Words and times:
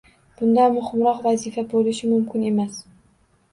Bundan 0.37 0.73
muhimroq 0.77 1.19
vazifa 1.27 1.65
bo‘lishi 1.75 2.11
mumkin 2.17 2.51
emas. 2.55 2.83